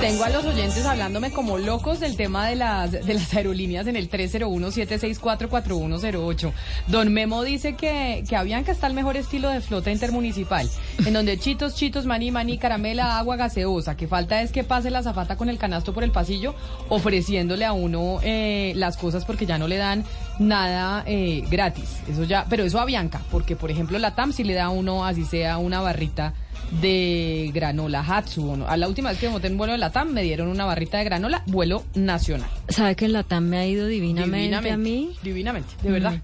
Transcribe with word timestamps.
Tengo 0.00 0.22
a 0.22 0.28
los 0.28 0.44
oyentes 0.44 0.86
hablándome 0.86 1.32
como 1.32 1.58
locos 1.58 1.98
del 1.98 2.16
tema 2.16 2.46
de 2.46 2.54
las, 2.54 2.92
de 2.92 3.14
las 3.14 3.34
aerolíneas 3.34 3.88
en 3.88 3.96
el 3.96 4.08
301-764-4108. 4.08 6.52
Don 6.86 7.12
Memo 7.12 7.42
dice 7.42 7.74
que, 7.74 8.22
que 8.28 8.36
Avianca 8.36 8.70
está 8.70 8.86
el 8.86 8.94
mejor 8.94 9.16
estilo 9.16 9.50
de 9.50 9.60
flota 9.60 9.90
intermunicipal, 9.90 10.70
en 11.04 11.12
donde 11.12 11.36
chitos, 11.38 11.74
chitos, 11.74 12.06
maní, 12.06 12.30
maní, 12.30 12.58
caramela, 12.58 13.18
agua 13.18 13.34
gaseosa, 13.34 13.96
que 13.96 14.06
falta 14.06 14.40
es 14.40 14.52
que 14.52 14.62
pase 14.62 14.92
la 14.92 15.02
zafata 15.02 15.36
con 15.36 15.48
el 15.48 15.58
canasto 15.58 15.92
por 15.92 16.04
el 16.04 16.12
pasillo, 16.12 16.54
ofreciéndole 16.88 17.64
a 17.64 17.72
uno 17.72 18.20
eh, 18.22 18.74
las 18.76 18.96
cosas 18.96 19.24
porque 19.24 19.46
ya 19.46 19.58
no 19.58 19.66
le 19.66 19.78
dan 19.78 20.04
nada 20.38 21.02
eh, 21.06 21.42
gratis. 21.50 22.02
Eso 22.08 22.22
ya, 22.22 22.46
pero 22.48 22.62
eso 22.62 22.78
Avianca, 22.78 23.22
porque 23.32 23.56
por 23.56 23.72
ejemplo 23.72 23.98
la 23.98 24.14
TAM 24.14 24.32
sí 24.32 24.44
le 24.44 24.54
da 24.54 24.68
uno, 24.68 25.04
así 25.04 25.24
sea, 25.24 25.58
una 25.58 25.80
barrita 25.80 26.34
de 26.80 27.50
granola 27.52 28.04
Hatsu. 28.06 28.64
A 28.66 28.76
la 28.76 28.88
última 28.88 29.10
vez 29.10 29.18
que 29.18 29.28
monté 29.28 29.46
en 29.46 29.56
vuelo 29.56 29.72
de 29.72 29.78
Latam 29.78 30.10
me 30.12 30.22
dieron 30.22 30.48
una 30.48 30.64
barrita 30.64 30.98
de 30.98 31.04
granola, 31.04 31.42
vuelo 31.46 31.84
nacional. 31.94 32.50
¿Sabe 32.68 32.96
que 32.96 33.06
en 33.06 33.14
Latam 33.14 33.44
me 33.44 33.58
ha 33.58 33.66
ido 33.66 33.86
divinamente, 33.86 34.70
a 34.70 34.76
mí? 34.76 35.10
Divinamente, 35.22 35.74
de 35.82 35.90
verdad. 35.90 36.20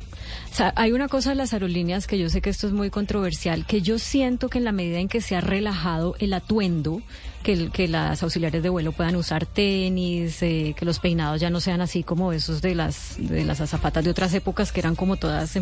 O 0.51 0.55
sea, 0.55 0.73
hay 0.77 0.93
una 0.93 1.09
cosa 1.09 1.31
de 1.31 1.37
las 1.37 1.53
aerolíneas 1.53 2.07
que 2.07 2.19
yo 2.19 2.29
sé 2.29 2.41
que 2.41 2.51
esto 2.51 2.67
es 2.67 2.73
muy 2.73 2.91
controversial, 2.91 3.67
que 3.67 3.83
yo 3.83 3.99
siento 3.99 4.49
que 4.49 4.59
en 4.59 4.65
la 4.65 4.73
medida 4.73 4.99
en 4.99 5.09
que 5.09 5.21
se 5.21 5.37
ha 5.37 5.41
relajado 5.41 6.15
el 6.19 6.33
atuendo, 6.33 7.03
que, 7.43 7.71
que 7.71 7.89
las 7.89 8.23
auxiliares 8.23 8.63
de 8.63 8.69
vuelo 8.69 8.93
puedan 8.93 9.17
usar 9.17 9.47
tenis, 9.47 10.43
eh, 10.43 10.75
que 10.77 10.85
los 10.85 10.99
peinados 10.99 11.41
ya 11.41 11.51
no 11.51 11.61
sean 11.61 11.81
así 11.81 12.03
como 12.03 12.33
esos 12.33 12.63
de 12.63 12.75
las 12.75 13.17
de 13.19 13.45
las 13.45 13.61
azafatas 13.61 14.03
de 14.03 14.11
otras 14.11 14.33
épocas 14.33 14.73
que 14.73 14.81
eran 14.81 14.97
como 14.97 15.17
todas 15.17 15.59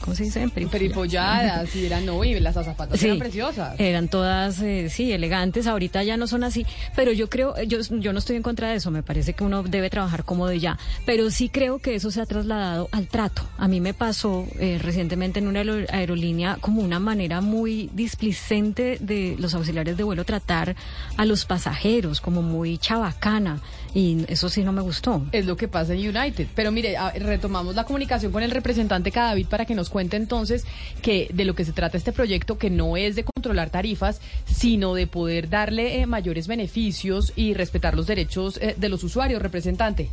¿cómo 0.00 0.14
se 0.14 0.24
dice? 0.24 0.42
En 0.42 0.50
perifolladas 0.50 1.74
y 1.76 1.84
eran 1.84 2.06
no, 2.06 2.24
y 2.24 2.38
las 2.40 2.56
azafatas 2.56 3.02
eran 3.02 3.18
preciosas. 3.18 3.78
Eran 3.78 4.08
todas 4.08 4.60
eh, 4.60 4.88
sí, 4.88 5.12
elegantes, 5.12 5.66
ahorita 5.66 6.02
ya 6.02 6.16
no 6.16 6.26
son 6.26 6.44
así, 6.44 6.64
pero 6.96 7.12
yo 7.12 7.28
creo 7.28 7.60
yo 7.64 7.78
yo 7.80 8.12
no 8.12 8.18
estoy 8.18 8.36
en 8.36 8.42
contra 8.42 8.70
de 8.70 8.76
eso, 8.76 8.90
me 8.90 9.02
parece 9.02 9.34
que 9.34 9.44
uno 9.44 9.62
debe 9.62 9.90
trabajar 9.90 10.01
cómodo 10.24 10.52
ya, 10.52 10.78
pero 11.06 11.30
sí 11.30 11.48
creo 11.48 11.78
que 11.78 11.94
eso 11.94 12.10
se 12.10 12.20
ha 12.20 12.26
trasladado 12.26 12.88
al 12.92 13.08
trato. 13.08 13.42
A 13.58 13.68
mí 13.68 13.80
me 13.80 13.94
pasó 13.94 14.46
eh, 14.58 14.78
recientemente 14.80 15.38
en 15.38 15.48
una 15.48 15.60
aerolínea 15.60 16.58
como 16.60 16.82
una 16.82 16.98
manera 16.98 17.40
muy 17.40 17.90
displicente 17.94 18.98
de 19.00 19.36
los 19.38 19.54
auxiliares 19.54 19.96
de 19.96 20.04
vuelo 20.04 20.24
tratar 20.24 20.76
a 21.16 21.24
los 21.24 21.44
pasajeros, 21.44 22.20
como 22.20 22.42
muy 22.42 22.78
chabacana, 22.78 23.60
y 23.94 24.24
eso 24.28 24.48
sí 24.48 24.64
no 24.64 24.72
me 24.72 24.80
gustó. 24.80 25.24
Es 25.32 25.46
lo 25.46 25.56
que 25.56 25.68
pasa 25.68 25.94
en 25.94 26.16
United. 26.16 26.48
Pero 26.54 26.72
mire, 26.72 26.96
retomamos 27.18 27.74
la 27.74 27.84
comunicación 27.84 28.32
con 28.32 28.42
el 28.42 28.50
representante 28.50 29.10
Cadavid 29.10 29.46
para 29.46 29.64
que 29.64 29.74
nos 29.74 29.90
cuente 29.90 30.16
entonces 30.16 30.64
que 31.02 31.28
de 31.32 31.44
lo 31.44 31.54
que 31.54 31.64
se 31.64 31.72
trata 31.72 31.96
este 31.96 32.12
proyecto, 32.12 32.58
que 32.58 32.70
no 32.70 32.96
es 32.96 33.16
de 33.16 33.24
controlar 33.24 33.70
tarifas, 33.70 34.20
sino 34.46 34.94
de 34.94 35.06
poder 35.06 35.48
darle 35.48 36.00
eh, 36.00 36.06
mayores 36.06 36.46
beneficios 36.48 37.32
y 37.36 37.54
respetar 37.54 37.94
los 37.94 38.06
derechos 38.06 38.58
eh, 38.58 38.74
de 38.78 38.88
los 38.88 39.04
usuarios, 39.04 39.42
representante. 39.42 40.10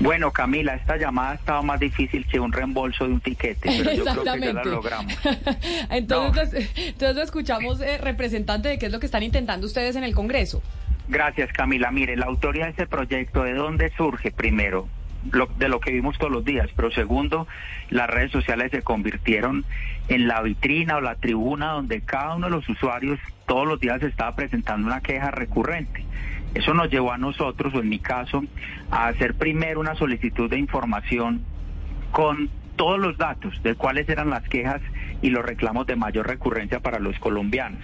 Bueno, 0.00 0.30
Camila, 0.30 0.74
esta 0.74 0.96
llamada 0.96 1.34
estaba 1.34 1.60
más 1.60 1.80
difícil 1.80 2.24
que 2.26 2.38
un 2.38 2.52
reembolso 2.52 3.04
de 3.04 3.14
un 3.14 3.20
tiquete, 3.20 3.58
pero 3.62 3.92
yo 3.92 4.04
creo 4.04 4.34
que 4.34 4.40
ya 4.40 4.52
la 4.52 4.64
logramos. 4.64 5.12
entonces, 5.90 6.70
entonces 6.76 7.16
lo 7.16 7.22
escuchamos, 7.22 7.80
eh, 7.80 7.98
representante, 7.98 8.68
de 8.68 8.78
qué 8.78 8.86
es 8.86 8.92
lo 8.92 9.00
que 9.00 9.06
están 9.06 9.24
intentando 9.24 9.66
ustedes 9.66 9.96
en 9.96 10.04
el 10.04 10.14
Congreso. 10.14 10.62
Gracias, 11.08 11.52
Camila. 11.52 11.90
Mire, 11.90 12.16
la 12.16 12.26
autoría 12.26 12.64
de 12.64 12.70
este 12.70 12.86
proyecto, 12.86 13.42
¿de 13.42 13.54
dónde 13.54 13.90
surge 13.96 14.30
primero? 14.30 14.88
de 15.58 15.68
lo 15.68 15.80
que 15.80 15.90
vimos 15.90 16.16
todos 16.16 16.32
los 16.32 16.44
días, 16.44 16.70
pero 16.76 16.92
segundo, 16.92 17.48
las 17.90 18.08
redes 18.08 18.30
sociales 18.30 18.70
se 18.70 18.82
convirtieron 18.82 19.64
en 20.08 20.28
la 20.28 20.40
vitrina 20.42 20.96
o 20.96 21.00
la 21.00 21.16
tribuna 21.16 21.72
donde 21.72 22.00
cada 22.02 22.36
uno 22.36 22.46
de 22.46 22.52
los 22.52 22.68
usuarios 22.68 23.18
todos 23.46 23.66
los 23.66 23.80
días 23.80 24.00
estaba 24.02 24.36
presentando 24.36 24.86
una 24.86 25.00
queja 25.00 25.32
recurrente. 25.32 26.04
Eso 26.54 26.72
nos 26.72 26.88
llevó 26.90 27.12
a 27.12 27.18
nosotros, 27.18 27.74
o 27.74 27.80
en 27.80 27.88
mi 27.88 27.98
caso, 27.98 28.44
a 28.90 29.08
hacer 29.08 29.34
primero 29.34 29.80
una 29.80 29.96
solicitud 29.96 30.48
de 30.48 30.58
información 30.58 31.42
con 32.12 32.48
todos 32.76 32.98
los 32.98 33.18
datos 33.18 33.60
de 33.62 33.74
cuáles 33.74 34.08
eran 34.08 34.30
las 34.30 34.48
quejas 34.48 34.80
y 35.20 35.30
los 35.30 35.44
reclamos 35.44 35.86
de 35.86 35.96
mayor 35.96 36.26
recurrencia 36.26 36.80
para 36.80 37.00
los 37.00 37.18
colombianos. 37.18 37.82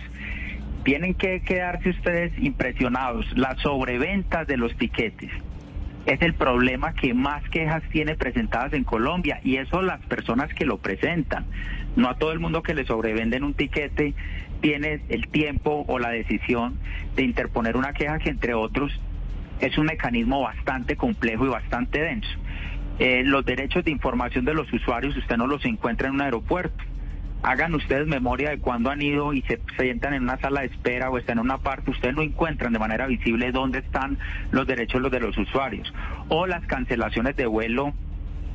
Tienen 0.85 1.15
que 1.15 1.41
quedarse 1.41 1.91
ustedes 1.91 2.33
impresionados. 2.39 3.27
Las 3.37 3.59
sobreventas 3.61 4.47
de 4.47 4.57
los 4.57 4.77
tiquetes 4.77 5.31
es 6.07 6.21
el 6.21 6.35
problema 6.35 6.93
que 6.93 7.15
más 7.15 7.43
quejas 7.49 7.83
tiene 7.91 8.15
presentadas 8.15 8.75
en 8.75 8.85
Colombia 8.85 9.41
y 9.43 9.57
eso 9.57 9.81
las 9.81 10.01
personas 10.07 10.53
que 10.53 10.67
lo 10.67 10.79
presentan. 10.79 11.47
No 11.97 12.11
a 12.11 12.19
todo 12.19 12.33
el 12.33 12.41
mundo 12.41 12.63
que 12.63 12.75
le 12.75 12.85
sobrevenden 12.85 13.45
un 13.45 13.55
tiquete 13.55 14.15
tiene 14.61 15.01
el 15.09 15.29
tiempo 15.29 15.85
o 15.89 15.99
la 15.99 16.11
decisión 16.11 16.79
de 17.17 17.23
interponer 17.23 17.77
una 17.77 17.93
queja 17.93 18.19
que 18.19 18.31
entre 18.31 18.55
otros 18.55 18.93
es 19.61 19.79
un 19.79 19.87
mecanismo 19.87 20.43
bastante 20.43 20.97
complejo 20.97 21.47
y 21.47 21.49
bastante 21.49 22.01
denso. 22.01 22.29
Eh, 22.99 23.23
los 23.25 23.45
derechos 23.45 23.85
de 23.85 23.91
información 23.91 24.45
de 24.45 24.55
los 24.55 24.73
usuarios 24.73 25.17
usted 25.17 25.37
no 25.37 25.47
los 25.47 25.65
encuentra 25.65 26.09
en 26.09 26.15
un 26.15 26.21
aeropuerto. 26.21 26.85
Hagan 27.47 27.75
ustedes 27.75 28.07
memoria 28.07 28.49
de 28.49 28.59
cuando 28.59 28.89
han 28.89 29.03
ido 29.03 29.35
y 29.35 29.43
se 29.43 29.61
sientan 29.79 30.15
en 30.15 30.23
una 30.23 30.39
sala 30.39 30.63
de 30.63 30.69
espera 30.69 31.11
o 31.11 31.19
están 31.19 31.37
en 31.37 31.45
una 31.45 31.59
parte, 31.59 31.91
ustedes 31.91 32.15
no 32.15 32.23
encuentran 32.23 32.73
de 32.73 32.79
manera 32.79 33.07
visible 33.07 33.53
dónde 33.53 33.81
están 33.81 34.17
los 34.51 34.67
derechos 34.67 35.03
los 35.03 35.13
de 35.13 35.21
los 35.21 35.37
usuarios. 35.37 35.93
O 36.29 36.47
las 36.47 36.65
cancelaciones 36.65 37.37
de 37.37 37.45
vuelo 37.45 37.93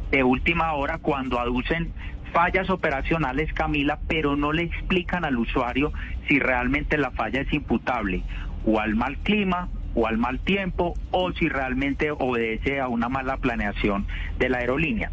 de 0.10 0.24
última 0.24 0.74
hora 0.74 0.98
cuando 0.98 1.40
aducen 1.40 1.94
fallas 2.34 2.72
operacionales, 2.72 3.54
Camila, 3.54 4.00
pero 4.08 4.36
no 4.36 4.54
le 4.54 4.64
explican 4.64 5.24
al 5.24 5.38
usuario 5.38 5.94
si 6.28 6.40
realmente 6.40 6.98
la 6.98 7.12
falla 7.12 7.42
es 7.42 7.54
imputable 7.54 8.24
o 8.66 8.80
al 8.80 8.96
mal 8.96 9.18
clima 9.20 9.70
o 9.94 10.08
al 10.08 10.18
mal 10.18 10.40
tiempo 10.40 10.96
o 11.12 11.32
si 11.34 11.48
realmente 11.48 12.10
obedece 12.10 12.80
a 12.80 12.88
una 12.88 13.08
mala 13.08 13.38
planeación 13.38 14.08
de 14.40 14.50
la 14.50 14.58
aerolínea. 14.58 15.12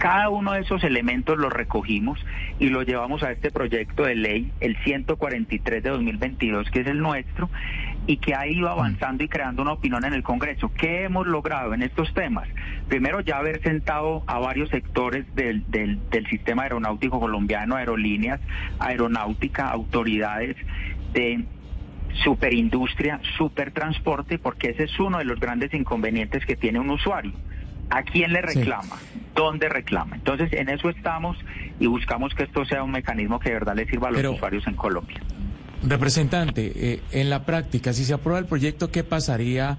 Cada 0.00 0.30
uno 0.30 0.52
de 0.52 0.60
esos 0.60 0.82
elementos 0.82 1.36
los 1.36 1.52
recogimos 1.52 2.18
y 2.58 2.70
los 2.70 2.86
llevamos 2.86 3.22
a 3.22 3.32
este 3.32 3.50
proyecto 3.50 4.04
de 4.04 4.14
ley, 4.14 4.50
el 4.60 4.78
143 4.78 5.82
de 5.82 5.90
2022, 5.90 6.70
que 6.70 6.80
es 6.80 6.86
el 6.86 7.00
nuestro, 7.00 7.50
y 8.06 8.16
que 8.16 8.34
ha 8.34 8.46
ido 8.46 8.70
avanzando 8.70 9.24
y 9.24 9.28
creando 9.28 9.60
una 9.60 9.74
opinión 9.74 10.06
en 10.06 10.14
el 10.14 10.22
Congreso. 10.22 10.72
¿Qué 10.74 11.04
hemos 11.04 11.26
logrado 11.26 11.74
en 11.74 11.82
estos 11.82 12.14
temas? 12.14 12.48
Primero, 12.88 13.20
ya 13.20 13.36
haber 13.36 13.60
sentado 13.60 14.24
a 14.26 14.38
varios 14.38 14.70
sectores 14.70 15.26
del, 15.34 15.70
del, 15.70 16.00
del 16.08 16.26
sistema 16.28 16.62
aeronáutico 16.62 17.20
colombiano, 17.20 17.76
aerolíneas, 17.76 18.40
aeronáutica, 18.78 19.68
autoridades 19.68 20.56
de 21.12 21.44
superindustria, 22.24 23.20
supertransporte, 23.36 24.38
porque 24.38 24.70
ese 24.70 24.84
es 24.84 24.98
uno 24.98 25.18
de 25.18 25.26
los 25.26 25.38
grandes 25.38 25.74
inconvenientes 25.74 26.46
que 26.46 26.56
tiene 26.56 26.80
un 26.80 26.88
usuario 26.88 27.32
¿A 27.90 28.02
quién 28.04 28.32
le 28.32 28.40
reclama? 28.40 28.96
¿Dónde 29.34 29.68
reclama? 29.68 30.16
Entonces, 30.16 30.52
en 30.52 30.68
eso 30.68 30.88
estamos 30.90 31.36
y 31.80 31.86
buscamos 31.86 32.34
que 32.34 32.44
esto 32.44 32.64
sea 32.64 32.82
un 32.84 32.92
mecanismo 32.92 33.40
que 33.40 33.48
de 33.50 33.54
verdad 33.56 33.74
le 33.74 33.86
sirva 33.86 34.08
a 34.08 34.10
los 34.12 34.24
usuarios 34.24 34.66
en 34.66 34.74
Colombia. 34.74 35.20
Representante, 35.82 36.72
eh, 36.74 37.02
en 37.10 37.30
la 37.30 37.44
práctica, 37.44 37.92
si 37.92 38.04
se 38.04 38.14
aprueba 38.14 38.38
el 38.38 38.46
proyecto, 38.46 38.90
¿qué 38.90 39.02
pasaría, 39.02 39.76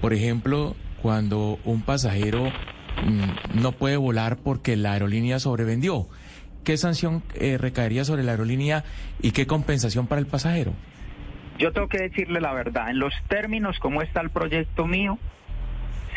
por 0.00 0.12
ejemplo, 0.12 0.74
cuando 1.00 1.58
un 1.64 1.82
pasajero 1.82 2.44
mm, 2.44 3.60
no 3.62 3.72
puede 3.72 3.96
volar 3.96 4.36
porque 4.36 4.76
la 4.76 4.92
aerolínea 4.92 5.38
sobrevendió? 5.38 6.06
¿Qué 6.64 6.76
sanción 6.76 7.22
eh, 7.34 7.56
recaería 7.58 8.04
sobre 8.04 8.24
la 8.24 8.32
aerolínea 8.32 8.84
y 9.20 9.30
qué 9.30 9.46
compensación 9.46 10.06
para 10.06 10.20
el 10.20 10.26
pasajero? 10.26 10.72
Yo 11.58 11.72
tengo 11.72 11.88
que 11.88 11.98
decirle 11.98 12.40
la 12.40 12.52
verdad, 12.52 12.90
en 12.90 12.98
los 12.98 13.14
términos 13.28 13.78
como 13.78 14.02
está 14.02 14.20
el 14.22 14.30
proyecto 14.30 14.86
mío, 14.86 15.18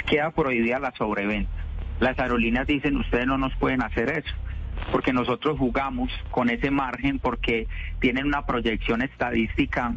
queda 0.08 0.32
prohibida 0.32 0.80
la 0.80 0.92
sobreventa. 0.94 1.52
Las 2.00 2.18
aerolíneas 2.18 2.66
dicen, 2.66 2.98
ustedes 2.98 3.28
no 3.28 3.38
nos 3.38 3.54
pueden 3.56 3.84
hacer 3.84 4.10
eso, 4.10 4.34
porque 4.92 5.14
nosotros 5.14 5.60
jugamos 5.60 6.12
con 6.32 6.50
ese 6.50 6.72
margen 6.72 7.20
porque 7.20 7.68
tienen 8.00 8.26
una 8.26 8.46
proyección 8.46 9.02
estadística 9.02 9.94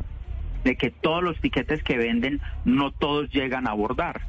de 0.64 0.76
que 0.76 0.90
todos 0.90 1.22
los 1.22 1.40
tiquetes 1.40 1.82
que 1.82 1.96
venden 1.96 2.40
no 2.64 2.90
todos 2.90 3.30
llegan 3.30 3.66
a 3.66 3.70
abordar. 3.70 4.22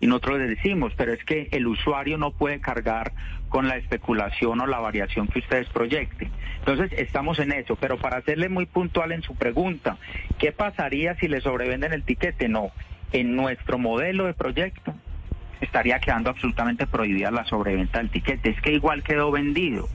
Y 0.00 0.08
nosotros 0.08 0.38
les 0.40 0.50
decimos, 0.50 0.92
pero 0.96 1.12
es 1.12 1.24
que 1.24 1.48
el 1.52 1.66
usuario 1.66 2.18
no 2.18 2.30
puede 2.30 2.60
cargar 2.60 3.12
con 3.48 3.66
la 3.66 3.76
especulación 3.76 4.60
o 4.60 4.66
la 4.66 4.78
variación 4.78 5.28
que 5.28 5.38
ustedes 5.38 5.68
proyecten. 5.68 6.30
Entonces, 6.58 6.92
estamos 6.98 7.38
en 7.38 7.52
eso, 7.52 7.76
pero 7.76 7.96
para 7.96 8.18
hacerle 8.18 8.48
muy 8.48 8.66
puntual 8.66 9.12
en 9.12 9.22
su 9.22 9.34
pregunta, 9.36 9.96
¿qué 10.38 10.52
pasaría 10.52 11.14
si 11.16 11.28
le 11.28 11.40
sobrevenden 11.40 11.92
el 11.92 12.02
tiquete? 12.02 12.48
No, 12.48 12.72
en 13.12 13.36
nuestro 13.36 13.78
modelo 13.78 14.26
de 14.26 14.34
proyecto 14.34 14.94
estaría 15.60 15.98
quedando 15.98 16.30
absolutamente 16.30 16.86
prohibida 16.86 17.30
la 17.30 17.44
sobreventa 17.44 17.98
del 17.98 18.10
tiquete. 18.10 18.50
Es 18.50 18.60
que 18.60 18.72
igual 18.72 19.02
quedó 19.02 19.30
vendido. 19.30 19.88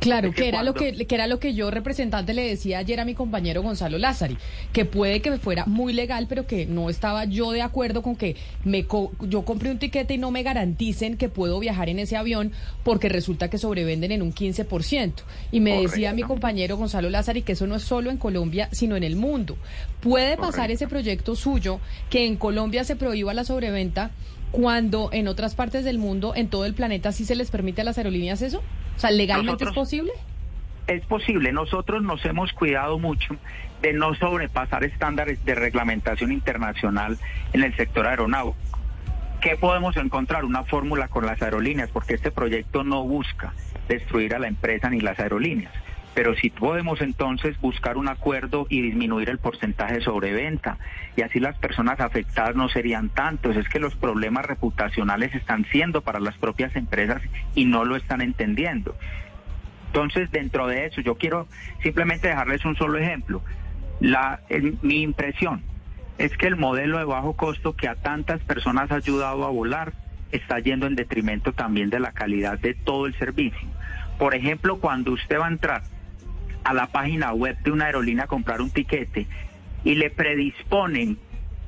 Claro, 0.00 0.30
que, 0.32 0.46
era 0.46 0.62
lo 0.62 0.74
que, 0.74 1.06
que 1.06 1.14
era 1.14 1.26
lo 1.26 1.40
que 1.40 1.54
yo 1.54 1.70
representante 1.70 2.34
le 2.34 2.46
decía 2.46 2.78
ayer 2.78 3.00
a 3.00 3.04
mi 3.04 3.14
compañero 3.14 3.62
Gonzalo 3.62 3.98
Lázari, 3.98 4.36
que 4.72 4.84
puede 4.84 5.20
que 5.20 5.36
fuera 5.38 5.64
muy 5.66 5.92
legal, 5.92 6.26
pero 6.28 6.46
que 6.46 6.66
no 6.66 6.90
estaba 6.90 7.24
yo 7.24 7.50
de 7.50 7.62
acuerdo 7.62 8.02
con 8.02 8.14
que 8.14 8.36
me 8.64 8.86
yo 9.22 9.44
compré 9.44 9.70
un 9.70 9.78
tiquete 9.78 10.14
y 10.14 10.18
no 10.18 10.30
me 10.30 10.42
garanticen 10.42 11.16
que 11.16 11.28
puedo 11.28 11.58
viajar 11.58 11.88
en 11.88 11.98
ese 11.98 12.16
avión 12.16 12.52
porque 12.84 13.08
resulta 13.08 13.48
que 13.48 13.58
sobrevenden 13.58 14.12
en 14.12 14.22
un 14.22 14.32
15%. 14.32 15.12
Y 15.50 15.60
me 15.60 15.80
decía 15.80 16.12
mi 16.12 16.22
compañero 16.22 16.76
Gonzalo 16.76 17.10
Lázari 17.10 17.42
que 17.42 17.52
eso 17.52 17.66
no 17.66 17.74
es 17.74 17.82
solo 17.82 18.10
en 18.10 18.18
Colombia, 18.18 18.68
sino 18.72 18.96
en 18.96 19.02
el 19.02 19.16
mundo. 19.16 19.56
¿Puede 20.00 20.36
pasar 20.36 20.70
ese 20.70 20.86
proyecto 20.86 21.34
suyo 21.34 21.80
que 22.10 22.26
en 22.26 22.36
Colombia 22.36 22.84
se 22.84 22.96
prohíba 22.96 23.34
la 23.34 23.44
sobreventa 23.44 24.10
cuando 24.50 25.10
en 25.12 25.28
otras 25.28 25.54
partes 25.54 25.84
del 25.84 25.98
mundo, 25.98 26.34
en 26.34 26.48
todo 26.48 26.64
el 26.64 26.74
planeta, 26.74 27.12
sí 27.12 27.24
se 27.24 27.34
les 27.34 27.50
permite 27.50 27.82
a 27.82 27.84
las 27.84 27.98
aerolíneas 27.98 28.42
eso? 28.42 28.62
O 28.96 28.98
sea, 28.98 29.10
¿legalmente 29.10 29.64
es 29.64 29.72
posible? 29.72 30.12
Es 30.86 31.04
posible. 31.06 31.52
Nosotros 31.52 32.02
nos 32.02 32.24
hemos 32.24 32.52
cuidado 32.52 32.98
mucho 32.98 33.36
de 33.82 33.92
no 33.92 34.14
sobrepasar 34.14 34.84
estándares 34.84 35.44
de 35.44 35.54
reglamentación 35.54 36.32
internacional 36.32 37.18
en 37.52 37.62
el 37.62 37.76
sector 37.76 38.06
aeronáutico. 38.06 38.78
¿Qué 39.40 39.56
podemos 39.56 39.96
encontrar? 39.96 40.44
Una 40.44 40.64
fórmula 40.64 41.08
con 41.08 41.26
las 41.26 41.42
aerolíneas, 41.42 41.90
porque 41.90 42.14
este 42.14 42.30
proyecto 42.30 42.84
no 42.84 43.04
busca 43.04 43.52
destruir 43.88 44.34
a 44.34 44.38
la 44.38 44.48
empresa 44.48 44.88
ni 44.88 45.00
las 45.00 45.18
aerolíneas. 45.18 45.72
Pero 46.16 46.34
si 46.34 46.48
podemos 46.48 47.02
entonces 47.02 47.60
buscar 47.60 47.98
un 47.98 48.08
acuerdo 48.08 48.66
y 48.70 48.80
disminuir 48.80 49.28
el 49.28 49.36
porcentaje 49.36 49.96
de 49.96 50.00
sobreventa, 50.00 50.78
y 51.14 51.20
así 51.20 51.40
las 51.40 51.58
personas 51.58 52.00
afectadas 52.00 52.56
no 52.56 52.70
serían 52.70 53.10
tantos, 53.10 53.54
es 53.54 53.68
que 53.68 53.78
los 53.78 53.94
problemas 53.96 54.46
reputacionales 54.46 55.34
están 55.34 55.66
siendo 55.66 56.00
para 56.00 56.18
las 56.18 56.34
propias 56.38 56.74
empresas 56.74 57.20
y 57.54 57.66
no 57.66 57.84
lo 57.84 57.96
están 57.96 58.22
entendiendo. 58.22 58.96
Entonces, 59.88 60.30
dentro 60.30 60.66
de 60.66 60.86
eso, 60.86 61.02
yo 61.02 61.16
quiero 61.16 61.48
simplemente 61.82 62.28
dejarles 62.28 62.64
un 62.64 62.76
solo 62.76 62.96
ejemplo. 62.96 63.42
La, 64.00 64.40
mi 64.80 65.02
impresión 65.02 65.64
es 66.16 66.34
que 66.38 66.46
el 66.46 66.56
modelo 66.56 66.96
de 66.96 67.04
bajo 67.04 67.34
costo 67.34 67.76
que 67.76 67.88
a 67.88 67.94
tantas 67.94 68.40
personas 68.40 68.90
ha 68.90 68.94
ayudado 68.96 69.44
a 69.44 69.50
volar 69.50 69.92
está 70.32 70.60
yendo 70.60 70.86
en 70.86 70.96
detrimento 70.96 71.52
también 71.52 71.90
de 71.90 72.00
la 72.00 72.12
calidad 72.12 72.58
de 72.58 72.72
todo 72.72 73.04
el 73.04 73.14
servicio. 73.18 73.68
Por 74.18 74.34
ejemplo, 74.34 74.78
cuando 74.80 75.12
usted 75.12 75.38
va 75.38 75.44
a 75.44 75.50
entrar 75.50 75.82
a 76.66 76.74
la 76.74 76.88
página 76.88 77.32
web 77.32 77.56
de 77.62 77.70
una 77.70 77.84
aerolínea 77.86 78.24
a 78.24 78.26
comprar 78.26 78.60
un 78.60 78.70
tiquete 78.70 79.28
y 79.84 79.94
le 79.94 80.10
predisponen, 80.10 81.16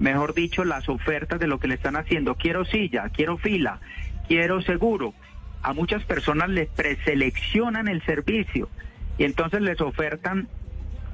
mejor 0.01 0.35
dicho, 0.35 0.65
las 0.65 0.89
ofertas 0.89 1.39
de 1.39 1.47
lo 1.47 1.61
que 1.61 1.69
le 1.69 1.77
están 1.77 1.95
haciendo. 1.95 2.35
Quiero 2.35 2.65
silla, 2.65 3.09
quiero 3.11 3.39
fila, 3.39 3.79
quiero 4.27 4.61
seguro. 4.61 5.15
A 5.63 5.73
muchas 5.73 6.03
personas 6.03 6.49
les 6.49 6.69
preseleccionan 6.69 7.87
el 7.87 8.03
servicio 8.03 8.69
y 9.19 9.25
entonces 9.25 9.61
les 9.61 9.81
ofertan 9.81 10.49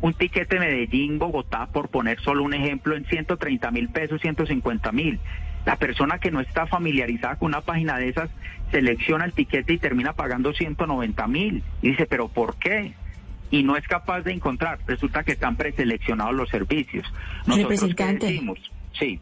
un 0.01 0.15
tiquete 0.15 0.59
Medellín, 0.59 1.19
Bogotá, 1.19 1.67
por 1.67 1.91
poner 1.91 2.19
solo 2.21 2.43
un 2.43 2.55
ejemplo, 2.55 2.97
en 2.97 3.05
130 3.05 3.71
mil 3.71 3.91
pesos, 3.91 4.19
150 4.23 4.93
mil. 4.93 5.21
La 5.67 5.77
persona 5.77 6.19
que 6.21 6.31
no 6.31 6.41
está 6.41 6.67
familiarizada 6.67 7.37
con 7.37 7.49
una 7.49 7.61
página 7.61 7.99
de 7.99 8.09
esas 8.09 8.31
selecciona 8.71 9.27
el 9.27 9.35
tiquete 9.35 9.75
y 9.75 9.79
termina 9.79 10.15
pagando 10.15 10.55
190 10.55 11.27
mil. 11.27 11.63
Y 11.83 11.91
dice, 11.91 12.07
pero 12.07 12.29
¿por 12.29 12.57
qué? 12.57 12.95
Y 13.55 13.63
no 13.63 13.77
es 13.77 13.87
capaz 13.87 14.23
de 14.23 14.33
encontrar, 14.33 14.81
resulta 14.85 15.23
que 15.23 15.31
están 15.33 15.55
preseleccionados 15.55 16.35
los 16.35 16.49
servicios. 16.49 17.07
Nosotros 17.47 17.81
Representante. 17.81 18.27
Decimos? 18.27 18.59
Sí. 18.99 19.21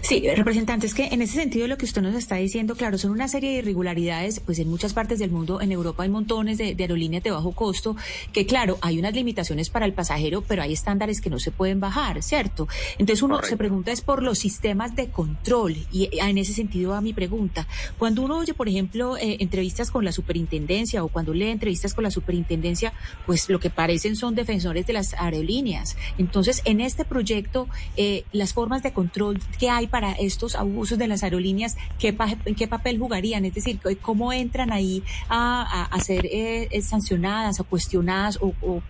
Sí, 0.00 0.24
representante, 0.34 0.86
es 0.86 0.94
que 0.94 1.06
en 1.06 1.22
ese 1.22 1.34
sentido 1.34 1.66
lo 1.66 1.78
que 1.78 1.84
usted 1.84 2.02
nos 2.02 2.14
está 2.14 2.36
diciendo, 2.36 2.74
claro, 2.74 2.98
son 2.98 3.10
una 3.10 3.28
serie 3.28 3.50
de 3.52 3.58
irregularidades, 3.58 4.40
pues 4.40 4.58
en 4.58 4.68
muchas 4.68 4.92
partes 4.92 5.18
del 5.18 5.30
mundo, 5.30 5.60
en 5.60 5.72
Europa 5.72 6.02
hay 6.02 6.08
montones 6.08 6.58
de, 6.58 6.76
aerolíneas 6.78 7.22
de 7.22 7.30
bajo 7.30 7.52
costo, 7.52 7.96
que 8.32 8.46
claro, 8.46 8.78
hay 8.80 8.98
unas 8.98 9.14
limitaciones 9.14 9.70
para 9.70 9.86
el 9.86 9.92
pasajero, 9.92 10.42
pero 10.42 10.62
hay 10.62 10.72
estándares 10.72 11.20
que 11.20 11.30
no 11.30 11.38
se 11.38 11.50
pueden 11.50 11.80
bajar, 11.80 12.22
¿cierto? 12.22 12.68
Entonces 12.98 13.22
uno 13.22 13.42
se 13.42 13.56
pregunta 13.56 13.92
es 13.92 14.00
por 14.00 14.22
los 14.22 14.38
sistemas 14.38 14.94
de 14.94 15.08
control, 15.08 15.76
y 15.92 16.10
en 16.12 16.38
ese 16.38 16.52
sentido 16.52 16.90
va 16.90 17.00
mi 17.00 17.12
pregunta. 17.12 17.66
Cuando 17.98 18.22
uno 18.22 18.38
oye, 18.38 18.54
por 18.54 18.68
ejemplo, 18.68 19.16
eh, 19.16 19.38
entrevistas 19.40 19.90
con 19.90 20.04
la 20.04 20.12
superintendencia 20.12 21.04
o 21.04 21.08
cuando 21.08 21.32
lee 21.32 21.50
entrevistas 21.50 21.94
con 21.94 22.04
la 22.04 22.10
superintendencia, 22.10 22.92
pues 23.26 23.48
lo 23.48 23.60
que 23.60 23.70
parecen 23.70 24.16
son 24.16 24.34
defensores 24.34 24.86
de 24.86 24.92
las 24.92 25.14
aerolíneas. 25.14 25.96
Entonces, 26.18 26.62
en 26.64 26.80
este 26.80 27.04
proyecto, 27.04 27.68
eh, 27.96 28.24
las 28.32 28.52
formas 28.52 28.82
de 28.82 28.92
control 28.92 29.40
que 29.58 29.70
hay 29.76 29.86
para 29.86 30.12
estos 30.12 30.54
abusos 30.54 30.98
de 30.98 31.08
las 31.08 31.22
aerolíneas? 31.22 31.76
¿Qué, 31.98 32.12
papel 32.12 32.98
jugarían? 32.98 33.44
Es 33.44 33.54
decir, 33.54 33.78
¿cómo 34.00 34.32
entran 34.32 34.72
ahí 34.72 35.02
a, 35.28 35.88
ser 36.00 36.26
eh, 36.26 36.68
sancionadas 36.82 37.60
o 37.60 37.64
cuestionadas 37.64 38.38
o, 38.40 38.82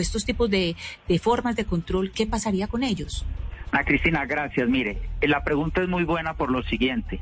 estos 0.00 0.24
tipos 0.24 0.50
de, 0.50 0.76
formas 1.20 1.56
de 1.56 1.64
control? 1.64 2.10
¿Qué 2.10 2.26
pasaría 2.26 2.66
con 2.66 2.82
ellos? 2.82 3.24
Ah, 3.72 3.84
Cristina, 3.84 4.24
gracias. 4.26 4.68
Mire, 4.68 4.98
la 5.22 5.42
pregunta 5.42 5.82
es 5.82 5.88
muy 5.88 6.04
buena 6.04 6.34
por 6.34 6.50
lo 6.50 6.62
siguiente. 6.62 7.20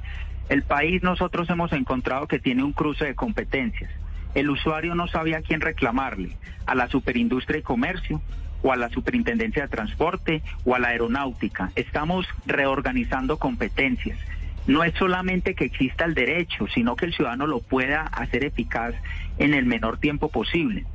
El 0.49 0.63
país 0.63 1.03
nosotros 1.03 1.49
hemos 1.49 1.73
encontrado 1.73 2.27
que 2.29 2.39
tiene 2.39 2.63
un 2.63 2.73
cruce 2.73 3.07
de 3.07 3.15
competencias. 3.15 3.91
El 4.35 4.51
usuario 4.51 4.95
no 4.95 5.07
sabía 5.07 5.39
a 5.39 5.43
quién 5.43 5.61
reclamarle, 5.61 6.37
a 6.67 6.75
la 6.75 6.89
superindustria 6.89 7.59
y 7.59 7.63
comercio, 7.63 8.21
o 8.65 8.73
a 8.73 8.77
la 8.77 8.89
Superintendencia 8.89 9.63
de 9.63 9.69
Transporte 9.69 10.43
o 10.65 10.75
a 10.75 10.79
la 10.79 10.89
Aeronáutica. 10.89 11.71
Estamos 11.77 12.27
reorganizando 12.47 13.37
competencias. 13.37 14.19
No 14.67 14.83
es 14.83 14.95
solamente 14.95 15.55
que 15.55 15.67
exista 15.67 16.07
el 16.07 16.15
derecho, 16.15 16.67
sino 16.69 16.97
que 16.97 17.05
el 17.05 17.15
ciudadano 17.15 17.47
lo 17.47 17.61
pueda 17.61 18.01
hacer 18.01 18.43
eficaz 18.43 18.95
en 19.39 19.53
el 19.53 19.67
menor 19.67 19.99
tiempo 19.99 20.31
posible. 20.31 20.87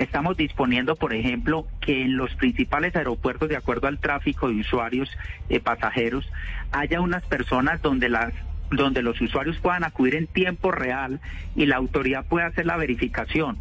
Estamos 0.00 0.36
disponiendo, 0.36 0.96
por 0.96 1.14
ejemplo, 1.14 1.64
que 1.80 2.02
en 2.02 2.16
los 2.16 2.34
principales 2.34 2.96
aeropuertos, 2.96 3.48
de 3.48 3.56
acuerdo 3.56 3.86
al 3.86 3.98
tráfico 3.98 4.48
de 4.48 4.56
usuarios, 4.56 5.08
eh, 5.48 5.60
pasajeros, 5.60 6.28
haya 6.72 7.00
unas 7.00 7.24
personas 7.24 7.80
donde 7.80 8.08
las 8.08 8.34
donde 8.68 9.00
los 9.00 9.20
usuarios 9.20 9.58
puedan 9.58 9.84
acudir 9.84 10.16
en 10.16 10.26
tiempo 10.26 10.72
real 10.72 11.20
y 11.54 11.66
la 11.66 11.76
autoridad 11.76 12.24
pueda 12.26 12.46
hacer 12.46 12.66
la 12.66 12.76
verificación 12.76 13.58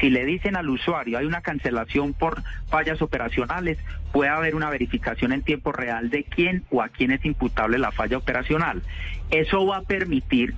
si 0.00 0.10
le 0.10 0.24
dicen 0.24 0.56
al 0.56 0.68
usuario 0.70 1.18
hay 1.18 1.26
una 1.26 1.40
cancelación 1.40 2.14
por 2.14 2.42
fallas 2.68 3.02
operacionales, 3.02 3.78
puede 4.12 4.30
haber 4.30 4.54
una 4.54 4.70
verificación 4.70 5.32
en 5.32 5.42
tiempo 5.42 5.72
real 5.72 6.10
de 6.10 6.24
quién 6.24 6.64
o 6.70 6.82
a 6.82 6.88
quién 6.88 7.10
es 7.12 7.24
imputable 7.24 7.78
la 7.78 7.92
falla 7.92 8.18
operacional. 8.18 8.82
Eso 9.30 9.66
va 9.66 9.78
a 9.78 9.82
permitir 9.82 10.54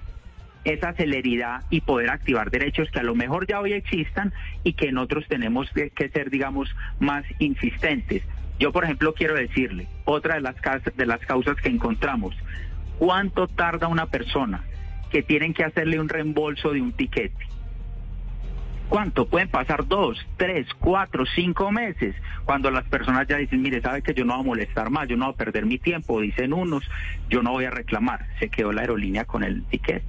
esa 0.65 0.95
celeridad 0.95 1.63
y 1.71 1.83
poder 1.83 2.11
activar 2.11 2.51
derechos 2.51 2.91
que 2.91 3.01
a 3.01 3.03
lo 3.03 3.15
mejor 3.15 3.47
ya 3.47 3.61
hoy 3.61 3.75
existan 3.75 4.33
y 4.63 4.73
que 4.73 4.89
en 4.89 4.99
otros 4.99 5.27
tenemos 5.29 5.71
que 5.71 6.09
ser, 6.09 6.31
digamos, 6.31 6.75
más 6.99 7.25
insistentes. 7.39 8.23
Yo, 8.59 8.73
por 8.73 8.85
ejemplo, 8.85 9.15
quiero 9.15 9.35
decirle, 9.35 9.89
otra 10.05 10.37
de 10.37 10.41
las, 10.41 10.57
de 10.97 11.07
las 11.07 11.21
causas 11.21 11.57
que 11.57 11.69
encontramos, 11.69 12.35
¿cuánto 12.99 13.47
tarda 13.47 13.89
una 13.89 14.07
persona 14.07 14.63
que 15.11 15.23
tienen 15.23 15.53
que 15.53 15.65
hacerle 15.65 16.01
un 16.01 16.09
reembolso 16.09 16.73
de 16.73 16.81
un 16.81 16.93
tiquete? 16.93 17.47
¿Cuánto? 18.89 19.27
Pueden 19.27 19.49
pasar 19.49 19.87
dos, 19.87 20.25
tres, 20.37 20.67
cuatro, 20.79 21.25
cinco 21.27 21.73
meses, 21.73 22.15
cuando 22.45 22.71
las 22.71 22.85
personas 22.85 23.27
ya 23.27 23.39
dicen, 23.39 23.63
mire, 23.63 23.81
sabe 23.81 24.03
que 24.03 24.15
yo 24.15 24.25
no 24.25 24.35
voy 24.35 24.43
a 24.43 24.47
molestar 24.47 24.91
más, 24.91 25.09
yo 25.09 25.17
no 25.17 25.27
voy 25.27 25.35
a 25.35 25.37
perder 25.37 25.67
mi 25.67 25.79
tiempo, 25.79 26.21
dicen 26.21 26.53
unos, 26.53 26.85
yo 27.29 27.43
no 27.43 27.53
voy 27.53 27.65
a 27.65 27.71
reclamar, 27.71 28.27
se 28.39 28.49
quedó 28.49 28.73
la 28.73 28.83
aerolínea 28.83 29.25
con 29.25 29.43
el 29.43 29.65
tiquete. 29.65 30.05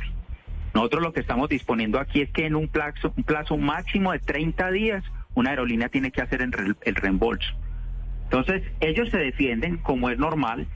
Nosotros 0.74 1.02
lo 1.02 1.14
que 1.14 1.22
estamos 1.22 1.48
disponiendo 1.48 2.00
aquí 2.00 2.22
es 2.22 2.30
que 2.32 2.46
en 2.46 2.56
un 2.56 2.68
plazo, 2.68 3.14
un 3.16 3.24
plazo 3.24 3.58
máximo 3.58 4.12
de 4.12 4.20
30 4.20 4.72
días, 4.72 5.04
una 5.34 5.52
aerolínea 5.52 5.90
tiene 5.90 6.12
que 6.12 6.22
hacer 6.22 6.42
el 6.42 6.96
reembolso. 6.96 7.54
Entonces, 8.26 8.64
ellos 8.82 9.10
se 9.10 9.18
defienden 9.18 9.78
como 9.78 10.10
es 10.10 10.18
normal, 10.18 10.68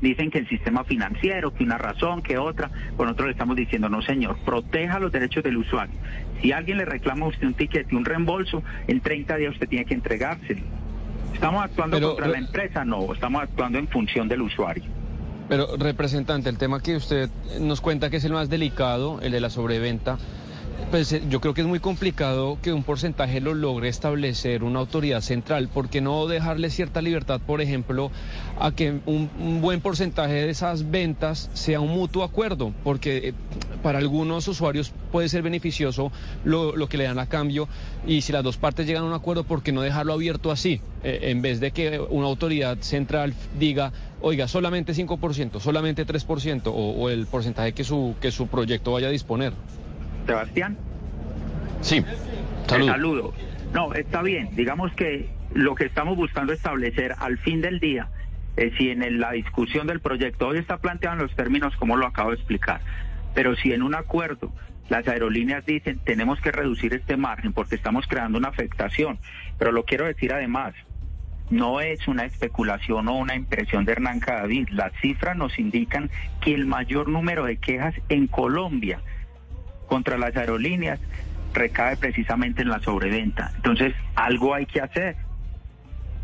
dicen 0.00 0.30
que 0.30 0.38
el 0.38 0.48
sistema 0.48 0.84
financiero, 0.84 1.52
que 1.52 1.64
una 1.64 1.78
razón, 1.78 2.22
que 2.22 2.38
otra. 2.38 2.70
Con 2.96 3.06
nosotros 3.06 3.28
le 3.28 3.32
estamos 3.32 3.56
diciendo, 3.56 3.88
no 3.88 4.02
señor, 4.02 4.36
proteja 4.44 4.98
los 4.98 5.12
derechos 5.12 5.42
del 5.42 5.56
usuario. 5.56 5.94
Si 6.40 6.52
alguien 6.52 6.78
le 6.78 6.84
reclama 6.84 7.26
a 7.26 7.28
usted 7.30 7.46
un 7.46 7.54
ticket 7.54 7.92
y 7.92 7.96
un 7.96 8.04
reembolso, 8.04 8.62
en 8.86 9.00
30 9.00 9.36
días 9.36 9.52
usted 9.54 9.68
tiene 9.68 9.84
que 9.84 9.94
entregárselo. 9.94 10.62
¿Estamos 11.34 11.64
actuando 11.64 12.00
contra 12.00 12.28
la 12.28 12.38
empresa? 12.38 12.84
No, 12.84 13.12
estamos 13.12 13.42
actuando 13.42 13.78
en 13.78 13.88
función 13.88 14.28
del 14.28 14.42
usuario. 14.42 14.84
Pero, 15.48 15.76
representante, 15.78 16.50
el 16.50 16.58
tema 16.58 16.80
que 16.80 16.96
usted 16.96 17.30
nos 17.60 17.80
cuenta 17.80 18.10
que 18.10 18.18
es 18.18 18.24
el 18.24 18.32
más 18.32 18.50
delicado, 18.50 19.20
el 19.22 19.32
de 19.32 19.40
la 19.40 19.48
sobreventa, 19.48 20.18
pues 20.90 21.12
eh, 21.12 21.22
yo 21.28 21.40
creo 21.40 21.54
que 21.54 21.60
es 21.60 21.66
muy 21.66 21.80
complicado 21.80 22.58
que 22.62 22.72
un 22.72 22.82
porcentaje 22.82 23.40
lo 23.40 23.54
logre 23.54 23.88
establecer 23.88 24.64
una 24.64 24.80
autoridad 24.80 25.20
central. 25.20 25.68
¿Por 25.68 25.88
qué 25.88 26.00
no 26.00 26.26
dejarle 26.26 26.70
cierta 26.70 27.02
libertad, 27.02 27.40
por 27.44 27.60
ejemplo, 27.60 28.10
a 28.58 28.72
que 28.72 29.00
un, 29.06 29.60
buen 29.60 29.80
porcentaje 29.80 30.32
de 30.32 30.50
esas 30.50 30.90
ventas 30.90 31.50
sea 31.52 31.80
un 31.80 31.90
mutuo 31.90 32.24
acuerdo? 32.24 32.72
Porque 32.84 33.28
eh, 33.28 33.34
para 33.82 33.98
algunos 33.98 34.48
usuarios 34.48 34.92
puede 35.12 35.28
ser 35.28 35.42
beneficioso 35.42 36.10
lo, 36.44 36.88
que 36.88 36.96
le 36.96 37.04
dan 37.04 37.18
a 37.18 37.26
cambio 37.26 37.68
y 38.06 38.22
si 38.22 38.32
las 38.32 38.42
dos 38.42 38.56
partes 38.56 38.86
llegan 38.86 39.04
a 39.04 39.06
un 39.06 39.12
acuerdo, 39.12 39.44
¿por 39.44 39.62
qué 39.62 39.72
no 39.72 39.82
dejarlo 39.82 40.14
abierto 40.14 40.50
así? 40.50 40.80
Eh, 41.04 41.18
en 41.30 41.42
vez 41.42 41.60
de 41.60 41.70
que 41.70 42.00
una 42.00 42.26
autoridad 42.26 42.78
central 42.80 43.34
diga, 43.58 43.92
oiga, 44.20 44.48
solamente 44.48 44.94
5%, 44.94 45.60
solamente 45.60 46.06
3% 46.06 46.62
o, 46.66 46.70
o 46.70 47.10
el 47.10 47.26
porcentaje 47.26 47.72
que 47.72 47.84
su, 47.84 48.14
que 48.20 48.30
su 48.30 48.46
proyecto 48.46 48.92
vaya 48.92 49.08
a 49.08 49.10
disponer. 49.10 49.52
Sebastián. 50.28 50.76
Sí, 51.80 52.04
saludo. 52.66 52.92
saludo. 52.92 53.34
No, 53.72 53.94
está 53.94 54.22
bien. 54.22 54.50
Digamos 54.54 54.92
que 54.92 55.28
lo 55.54 55.74
que 55.74 55.86
estamos 55.86 56.16
buscando 56.16 56.52
establecer 56.52 57.14
al 57.18 57.38
fin 57.38 57.60
del 57.62 57.80
día 57.80 58.08
es 58.56 58.74
si 58.76 58.90
en 58.90 59.20
la 59.20 59.32
discusión 59.32 59.86
del 59.86 60.00
proyecto 60.00 60.48
hoy 60.48 60.58
está 60.58 60.78
planteado 60.78 61.16
en 61.16 61.22
los 61.22 61.34
términos 61.34 61.74
como 61.76 61.96
lo 61.96 62.06
acabo 62.06 62.30
de 62.30 62.36
explicar, 62.36 62.80
pero 63.34 63.56
si 63.56 63.72
en 63.72 63.82
un 63.82 63.94
acuerdo 63.94 64.52
las 64.88 65.06
aerolíneas 65.06 65.64
dicen 65.64 66.00
tenemos 66.04 66.40
que 66.40 66.50
reducir 66.50 66.92
este 66.92 67.16
margen 67.16 67.52
porque 67.52 67.76
estamos 67.76 68.06
creando 68.06 68.36
una 68.36 68.48
afectación, 68.48 69.18
pero 69.58 69.70
lo 69.72 69.84
quiero 69.84 70.06
decir 70.06 70.32
además, 70.32 70.74
no 71.50 71.80
es 71.80 72.06
una 72.08 72.24
especulación 72.24 73.08
o 73.08 73.14
una 73.16 73.34
impresión 73.34 73.86
de 73.86 73.92
Hernán 73.92 74.20
Cadavid. 74.20 74.68
Las 74.70 74.92
cifras 75.00 75.34
nos 75.34 75.58
indican 75.58 76.10
que 76.42 76.52
el 76.52 76.66
mayor 76.66 77.08
número 77.08 77.46
de 77.46 77.56
quejas 77.56 77.94
en 78.10 78.26
Colombia 78.26 79.00
contra 79.88 80.16
las 80.18 80.36
aerolíneas 80.36 81.00
recae 81.52 81.96
precisamente 81.96 82.62
en 82.62 82.68
la 82.68 82.78
sobreventa. 82.80 83.50
Entonces, 83.56 83.94
algo 84.14 84.54
hay 84.54 84.66
que 84.66 84.80
hacer. 84.80 85.16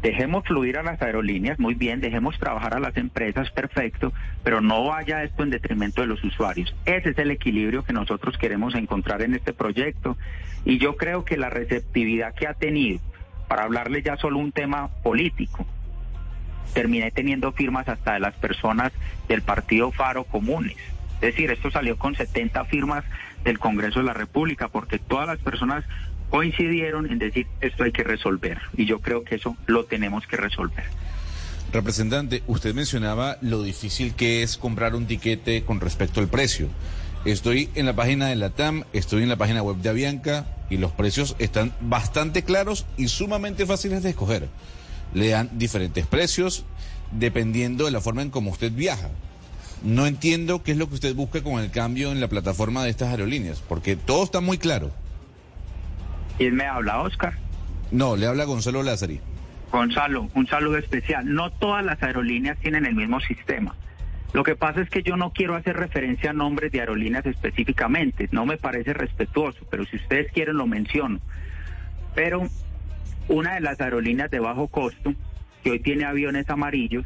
Dejemos 0.03 0.45
fluir 0.45 0.77
a 0.77 0.83
las 0.83 1.01
aerolíneas, 1.01 1.59
muy 1.59 1.73
bien, 1.73 2.01
dejemos 2.01 2.39
trabajar 2.39 2.75
a 2.75 2.79
las 2.79 2.95
empresas, 2.99 3.51
perfecto, 3.51 4.13
pero 4.43 4.61
no 4.61 4.85
vaya 4.85 5.25
esto 5.25 5.43
en 5.43 5.49
detrimento 5.49 6.03
de 6.03 6.07
los 6.07 6.23
usuarios. 6.23 6.75
Ese 6.85 7.11
es 7.11 7.19
el 7.19 7.31
equilibrio 7.31 7.85
que 7.85 7.95
nosotros 7.95 8.37
queremos 8.37 8.75
encontrar 8.75 9.23
en 9.23 9.35
este 9.35 9.55
proyecto 9.55 10.19
y 10.67 10.77
yo 10.77 10.97
creo 10.97 11.25
que 11.25 11.39
la 11.39 11.49
receptividad 11.49 12.35
que 12.35 12.47
ha 12.47 12.53
tenido 12.53 13.01
para 13.49 13.63
hablarle 13.63 14.03
ya 14.03 14.19
solo 14.19 14.41
un 14.41 14.53
tema 14.53 14.89
político. 15.03 15.67
Terminé 16.75 17.11
teniendo 17.11 17.53
firmas 17.53 17.89
hasta 17.89 18.13
de 18.13 18.21
las 18.21 18.35
personas 18.35 18.93
del 19.27 19.41
partido 19.41 19.91
Faro 19.91 20.25
Comunes. 20.25 20.77
Es 21.17 21.35
decir, 21.35 21.51
esto 21.51 21.71
salió 21.71 21.97
con 21.97 22.15
70 22.15 22.65
firmas 22.67 23.05
del 23.45 23.59
Congreso 23.59 24.01
de 24.01 24.07
la 24.07 24.15
República, 24.15 24.69
porque 24.69 24.99
todas 24.99 25.27
las 25.27 25.39
personas 25.39 25.85
coincidieron 26.31 27.11
en 27.11 27.19
decir 27.19 27.47
esto 27.61 27.85
hay 27.85 27.93
que 27.93 28.03
resolver. 28.03 28.61
Y 28.77 28.87
yo 28.87 29.01
creo 29.01 29.25
que 29.25 29.37
eso 29.37 29.57
lo 29.67 29.85
tenemos 29.85 30.27
que 30.27 30.37
resolver. 30.37 30.85
Representante, 31.73 32.43
usted 32.47 32.75
mencionaba 32.75 33.37
lo 33.41 33.63
difícil 33.63 34.15
que 34.15 34.43
es 34.43 34.57
comprar 34.57 34.95
un 34.95 35.07
tiquete 35.07 35.65
con 35.65 35.81
respecto 35.81 36.21
al 36.21 36.29
precio. 36.29 36.69
Estoy 37.25 37.71
en 37.75 37.87
la 37.87 37.95
página 37.95 38.29
de 38.29 38.37
la 38.37 38.51
TAM, 38.51 38.85
estoy 38.93 39.23
en 39.23 39.29
la 39.29 39.37
página 39.37 39.63
web 39.63 39.77
de 39.79 39.89
Avianca 39.89 40.47
y 40.71 40.77
los 40.77 40.93
precios 40.93 41.37
están 41.39 41.73
bastante 41.81 42.43
claros 42.45 42.87
y 42.97 43.09
sumamente 43.09 43.65
fáciles 43.67 44.03
de 44.03 44.11
escoger. 44.11 44.49
Le 45.15 45.29
dan 45.29 45.51
diferentes 45.55 46.07
precios 46.07 46.65
dependiendo 47.13 47.87
de 47.87 47.93
la 47.93 48.01
forma 48.01 48.23
en 48.23 48.31
cómo 48.31 48.51
usted 48.51 48.73
viaja. 48.73 49.09
No 49.85 50.07
entiendo 50.07 50.63
qué 50.63 50.73
es 50.73 50.79
lo 50.79 50.89
que 50.89 50.95
usted 50.95 51.15
busca 51.15 51.43
con 51.43 51.63
el 51.63 51.71
cambio 51.71 52.11
en 52.11 52.19
la 52.19 52.29
plataforma 52.29 52.83
de 52.83 52.91
estas 52.91 53.11
aerolíneas, 53.11 53.61
porque 53.61 53.97
todo 53.97 54.25
está 54.25 54.41
muy 54.41 54.57
claro. 54.57 54.91
¿Quién 56.39 56.57
me 56.57 56.65
habla, 56.65 57.03
Oscar? 57.03 57.35
No, 57.91 58.17
le 58.17 58.27
habla 58.27 58.45
Gonzalo 58.45 58.83
Lázari. 58.83 59.21
Gonzalo, 59.71 60.31
un 60.35 60.47
saludo 60.47 60.79
especial. 60.79 61.33
No 61.35 61.51
todas 61.51 61.85
las 61.85 62.03
aerolíneas 62.03 62.59
tienen 62.61 62.87
el 62.87 62.95
mismo 62.95 63.21
sistema. 63.21 63.75
Lo 64.33 64.43
que 64.43 64.57
pasa 64.57 64.81
es 64.81 64.89
que 64.89 65.03
yo 65.03 65.19
no 65.19 65.33
quiero 65.33 65.55
hacer 65.55 65.77
referencia 65.77 66.31
a 66.31 66.33
nombres 66.33 66.73
de 66.73 66.81
aerolíneas 66.81 67.27
específicamente, 67.27 68.29
no 68.33 68.47
me 68.47 68.57
parece 68.57 68.95
respetuoso, 68.95 69.67
pero 69.71 69.85
si 69.85 69.97
ustedes 69.97 70.33
quieren 70.33 70.57
lo 70.57 70.67
menciono. 70.67 71.21
Pero 72.15 72.49
una 73.29 73.55
de 73.55 73.61
las 73.61 73.81
aerolíneas 73.81 74.31
de 74.31 74.41
bajo 74.41 74.67
costo, 74.69 75.15
que 75.63 75.73
hoy 75.73 75.81
tiene 75.81 76.05
aviones 76.05 76.49
amarillos, 76.49 77.05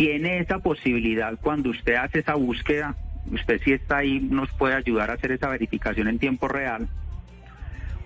tiene 0.00 0.38
esa 0.38 0.60
posibilidad 0.60 1.38
cuando 1.42 1.68
usted 1.68 1.96
hace 1.96 2.20
esa 2.20 2.34
búsqueda, 2.34 2.96
usted 3.30 3.60
si 3.62 3.74
está 3.74 3.98
ahí 3.98 4.18
nos 4.18 4.50
puede 4.52 4.74
ayudar 4.74 5.10
a 5.10 5.12
hacer 5.12 5.30
esa 5.30 5.50
verificación 5.50 6.08
en 6.08 6.18
tiempo 6.18 6.48
real. 6.48 6.88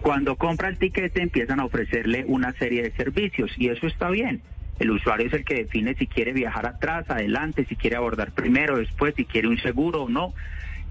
Cuando 0.02 0.34
compra 0.34 0.66
el 0.66 0.76
tiquete 0.76 1.22
empiezan 1.22 1.60
a 1.60 1.64
ofrecerle 1.64 2.24
una 2.26 2.50
serie 2.54 2.82
de 2.82 2.90
servicios 2.90 3.52
y 3.56 3.68
eso 3.68 3.86
está 3.86 4.10
bien. 4.10 4.42
El 4.80 4.90
usuario 4.90 5.28
es 5.28 5.34
el 5.34 5.44
que 5.44 5.54
define 5.54 5.94
si 5.94 6.08
quiere 6.08 6.32
viajar 6.32 6.66
atrás, 6.66 7.08
adelante, 7.08 7.64
si 7.64 7.76
quiere 7.76 7.94
abordar 7.94 8.32
primero, 8.32 8.78
después, 8.78 9.14
si 9.16 9.24
quiere 9.24 9.46
un 9.46 9.58
seguro 9.58 10.02
o 10.02 10.08
no, 10.08 10.34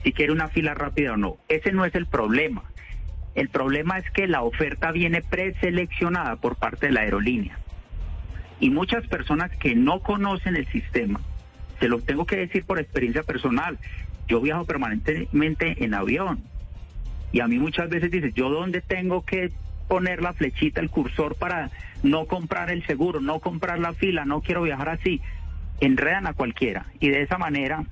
si 0.05 0.13
quiere 0.13 0.31
una 0.31 0.47
fila 0.47 0.73
rápida 0.73 1.15
o 1.15 1.17
no. 1.17 1.35
Ese 1.49 1.73
no 1.73 1.83
es 1.83 1.93
el 1.95 2.05
problema. 2.05 2.63
El 3.35 3.49
problema 3.49 3.97
es 3.97 4.09
que 4.11 4.25
la 4.25 4.41
oferta 4.41 4.93
viene 4.93 5.21
preseleccionada 5.21 6.37
por 6.37 6.55
parte 6.55 6.85
de 6.85 6.93
la 6.93 7.01
aerolínea. 7.01 7.59
Y 8.63 8.69
muchas 8.69 9.05
personas 9.07 9.51
que 9.51 9.75
no 9.75 9.99
conocen 9.99 10.55
el 10.55 10.65
sistema, 10.67 11.19
se 11.81 11.89
lo 11.89 11.99
tengo 11.99 12.25
que 12.25 12.37
decir 12.37 12.63
por 12.63 12.79
experiencia 12.79 13.21
personal, 13.21 13.77
yo 14.25 14.39
viajo 14.39 14.63
permanentemente 14.63 15.83
en 15.83 15.93
avión. 15.93 16.41
Y 17.33 17.41
a 17.41 17.47
mí 17.49 17.59
muchas 17.59 17.89
veces 17.89 18.09
dicen, 18.09 18.31
¿yo 18.33 18.49
dónde 18.49 18.79
tengo 18.79 19.25
que 19.25 19.51
poner 19.89 20.21
la 20.21 20.31
flechita, 20.31 20.79
el 20.79 20.89
cursor 20.89 21.35
para 21.35 21.71
no 22.03 22.25
comprar 22.25 22.71
el 22.71 22.85
seguro, 22.85 23.19
no 23.19 23.41
comprar 23.41 23.79
la 23.79 23.91
fila, 23.91 24.23
no 24.23 24.39
quiero 24.39 24.61
viajar 24.61 24.87
así, 24.87 25.19
enredan 25.81 26.25
a 26.25 26.33
cualquiera. 26.33 26.85
Y 27.01 27.09
de 27.09 27.21
esa 27.21 27.37
manera 27.37 27.83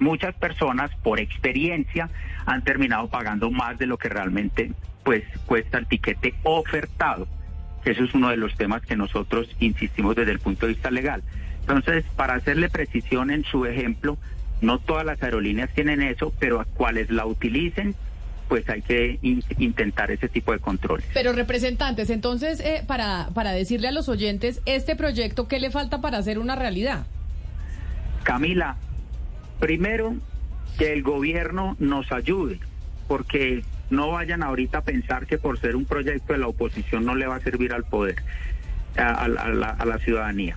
muchas 0.00 0.34
personas 0.34 0.90
por 1.02 1.18
experiencia 1.18 2.10
han 2.44 2.62
terminado 2.62 3.08
pagando 3.08 3.50
más 3.50 3.78
de 3.78 3.86
lo 3.86 3.96
que 3.96 4.10
realmente 4.10 4.70
pues 5.02 5.24
cuesta 5.46 5.78
el 5.78 5.86
tiquete 5.86 6.34
ofertado. 6.42 7.26
Eso 7.84 8.04
es 8.04 8.14
uno 8.14 8.30
de 8.30 8.36
los 8.36 8.54
temas 8.54 8.82
que 8.82 8.96
nosotros 8.96 9.48
insistimos 9.60 10.16
desde 10.16 10.32
el 10.32 10.40
punto 10.40 10.66
de 10.66 10.72
vista 10.72 10.90
legal. 10.90 11.22
Entonces, 11.60 12.04
para 12.16 12.34
hacerle 12.34 12.68
precisión 12.68 13.30
en 13.30 13.44
su 13.44 13.66
ejemplo, 13.66 14.18
no 14.60 14.78
todas 14.78 15.04
las 15.04 15.22
aerolíneas 15.22 15.70
tienen 15.74 16.02
eso, 16.02 16.32
pero 16.38 16.60
a 16.60 16.64
cuales 16.64 17.10
la 17.10 17.26
utilicen 17.26 17.94
pues 18.48 18.68
hay 18.68 18.82
que 18.82 19.18
intentar 19.58 20.10
ese 20.10 20.28
tipo 20.28 20.52
de 20.52 20.58
control. 20.58 21.02
Pero 21.14 21.32
representantes, 21.32 22.10
entonces, 22.10 22.60
eh, 22.60 22.84
para, 22.86 23.30
para 23.34 23.52
decirle 23.52 23.88
a 23.88 23.92
los 23.92 24.08
oyentes, 24.08 24.60
este 24.66 24.96
proyecto, 24.96 25.48
¿qué 25.48 25.58
le 25.58 25.70
falta 25.70 26.00
para 26.00 26.18
hacer 26.18 26.38
una 26.38 26.54
realidad? 26.54 27.06
Camila, 28.22 28.76
primero, 29.60 30.14
que 30.78 30.92
el 30.92 31.02
gobierno 31.02 31.76
nos 31.78 32.12
ayude, 32.12 32.60
porque 33.08 33.64
no 33.90 34.10
vayan 34.10 34.42
ahorita 34.42 34.78
a 34.78 34.84
pensar 34.84 35.26
que 35.26 35.38
por 35.38 35.58
ser 35.58 35.76
un 35.76 35.84
proyecto 35.84 36.32
de 36.32 36.38
la 36.38 36.48
oposición 36.48 37.04
no 37.04 37.14
le 37.14 37.26
va 37.26 37.36
a 37.36 37.40
servir 37.40 37.72
al 37.72 37.84
poder, 37.84 38.16
a, 38.96 39.28
la, 39.28 39.70
a 39.70 39.84
la 39.84 39.98
ciudadanía. 39.98 40.56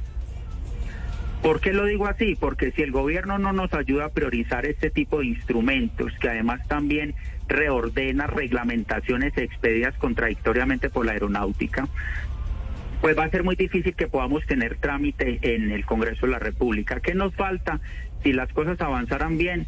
¿Por 1.41 1.61
qué 1.61 1.71
lo 1.71 1.85
digo 1.85 2.07
así? 2.07 2.35
Porque 2.39 2.71
si 2.71 2.81
el 2.81 2.91
gobierno 2.91 3.37
no 3.37 3.53
nos 3.53 3.73
ayuda 3.73 4.05
a 4.05 4.09
priorizar 4.09 4.65
este 4.65 4.89
tipo 4.89 5.19
de 5.19 5.27
instrumentos, 5.27 6.11
que 6.19 6.29
además 6.29 6.67
también 6.67 7.13
reordena 7.47 8.27
reglamentaciones 8.27 9.37
expedidas 9.37 9.95
contradictoriamente 9.97 10.89
por 10.89 11.05
la 11.05 11.13
aeronáutica, 11.13 11.87
pues 13.01 13.17
va 13.17 13.25
a 13.25 13.29
ser 13.29 13.43
muy 13.43 13.55
difícil 13.55 13.93
que 13.95 14.07
podamos 14.07 14.45
tener 14.47 14.77
trámite 14.77 15.39
en 15.43 15.71
el 15.71 15.85
Congreso 15.85 16.25
de 16.25 16.31
la 16.31 16.39
República. 16.39 16.99
¿Qué 16.99 17.13
nos 17.13 17.33
falta? 17.35 17.79
Si 18.23 18.33
las 18.33 18.51
cosas 18.51 18.81
avanzaran 18.81 19.37
bien, 19.37 19.67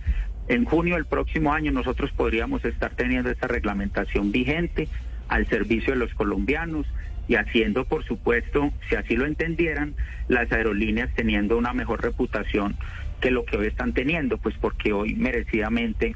en 0.50 0.66
junio 0.66 0.96
del 0.96 1.06
próximo 1.06 1.54
año 1.54 1.72
nosotros 1.72 2.12
podríamos 2.12 2.66
estar 2.66 2.92
teniendo 2.96 3.30
esta 3.30 3.48
reglamentación 3.48 4.32
vigente 4.32 4.90
al 5.28 5.48
servicio 5.48 5.94
de 5.94 6.00
los 6.00 6.14
colombianos 6.16 6.88
y 7.28 7.36
haciendo, 7.36 7.86
por 7.86 8.04
supuesto, 8.04 8.74
si 8.90 8.96
así 8.96 9.16
lo 9.16 9.28
entendieran, 9.28 9.94
las 10.28 10.52
aerolíneas 10.52 11.12
teniendo 11.16 11.56
una 11.56 11.74
mejor 11.74 12.02
reputación 12.02 12.76
que 13.22 13.30
lo 13.30 13.46
que 13.46 13.58
hoy 13.58 13.68
están 13.68 13.94
teniendo, 13.94 14.40
pues 14.40 14.56
porque 14.60 14.92
hoy 14.92 15.14
merecidamente 15.14 16.16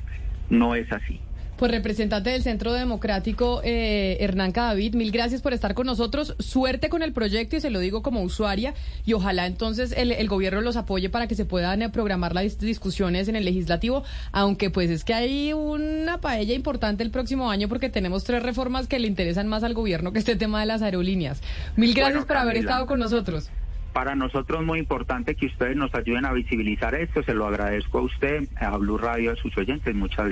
no 0.49 0.73
es 0.73 0.91
así. 0.91 1.19
Pues 1.57 1.71
representante 1.71 2.31
del 2.31 2.41
Centro 2.41 2.73
Democrático, 2.73 3.61
eh, 3.63 4.17
Hernán 4.19 4.51
Cadavid, 4.51 4.95
mil 4.95 5.11
gracias 5.11 5.41
por 5.41 5.53
estar 5.53 5.75
con 5.75 5.85
nosotros. 5.85 6.35
Suerte 6.39 6.89
con 6.89 7.03
el 7.03 7.13
proyecto 7.13 7.55
y 7.55 7.61
se 7.61 7.69
lo 7.69 7.79
digo 7.79 8.01
como 8.01 8.23
usuaria 8.23 8.73
y 9.05 9.13
ojalá 9.13 9.45
entonces 9.45 9.93
el, 9.95 10.27
gobierno 10.27 10.61
los 10.61 10.77
apoye 10.77 11.09
para 11.09 11.27
que 11.27 11.35
se 11.35 11.45
puedan 11.45 11.81
eh, 11.81 11.89
programar 11.89 12.33
las 12.33 12.57
discusiones 12.57 13.27
en 13.27 13.35
el 13.35 13.45
legislativo, 13.45 14.03
aunque 14.31 14.71
pues 14.71 14.89
es 14.89 15.03
que 15.03 15.13
hay 15.13 15.53
una 15.53 16.19
paella 16.19 16.55
importante 16.55 17.03
el 17.03 17.11
próximo 17.11 17.51
año 17.51 17.69
porque 17.69 17.89
tenemos 17.89 18.23
tres 18.23 18.41
reformas 18.41 18.87
que 18.87 18.97
le 18.97 19.07
interesan 19.07 19.47
más 19.47 19.63
al 19.63 19.75
gobierno 19.75 20.11
que 20.11 20.19
este 20.19 20.35
tema 20.35 20.59
de 20.59 20.65
las 20.65 20.81
aerolíneas. 20.81 21.41
Mil 21.75 21.93
gracias 21.93 22.25
por 22.25 22.37
haber 22.37 22.57
estado 22.57 22.87
con 22.87 22.99
nosotros 22.99 23.51
para 23.93 24.15
nosotros 24.15 24.59
es 24.59 24.65
muy 24.65 24.79
importante 24.79 25.35
que 25.35 25.45
ustedes 25.45 25.77
nos 25.77 25.93
ayuden 25.93 26.25
a 26.25 26.33
visibilizar 26.33 26.95
esto. 26.95 27.23
Se 27.23 27.33
lo 27.33 27.45
agradezco 27.45 27.99
a 27.99 28.01
usted, 28.01 28.47
a 28.59 28.75
Blue 28.77 28.97
Radio, 28.97 29.31
a 29.31 29.35
sus 29.35 29.55
oyentes. 29.57 29.93
Muchas 29.95 30.17
gracias. 30.17 30.31